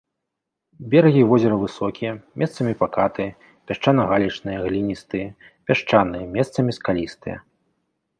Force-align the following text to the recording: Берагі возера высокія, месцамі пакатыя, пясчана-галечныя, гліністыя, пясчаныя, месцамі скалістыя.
Берагі 0.91 1.23
возера 1.31 1.55
высокія, 1.63 2.11
месцамі 2.41 2.73
пакатыя, 2.79 3.35
пясчана-галечныя, 3.71 4.57
гліністыя, 4.65 5.27
пясчаныя, 5.69 6.25
месцамі 6.37 6.71
скалістыя. 6.79 7.37